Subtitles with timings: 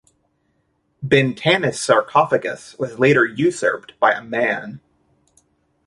[1.05, 4.81] Bintanath's sarcophagus was later usurped by a man.